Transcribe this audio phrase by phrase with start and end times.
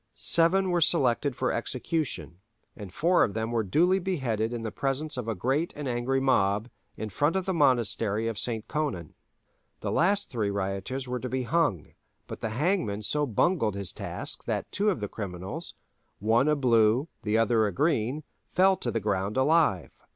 [0.15, 2.39] Seven were selected for execution,
[2.75, 6.19] and four of them were duly beheaded in the presence of a great and angry
[6.19, 8.67] mob, in front of the monastery of St.
[8.67, 9.13] Conon.
[9.81, 11.93] The last three rioters were to be hung,
[12.25, 15.75] but the hangman so bungled his task that two of the criminals,
[16.17, 19.93] one a Blue the other a Green, fell to the ground alive.